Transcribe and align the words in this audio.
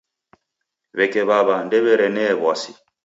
W'eke 0.97 1.21
W'aw'a 1.29 1.57
ndew'erenee 1.65 2.33
w'asi. 2.41 2.71